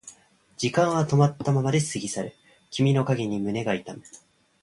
[0.57, 2.33] 時間は止まったままで過ぎ去る
[2.71, 4.01] 君の影に胸が痛む